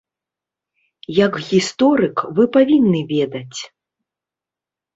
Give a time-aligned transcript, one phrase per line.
[1.25, 3.59] Як гісторык вы павінны ведаць.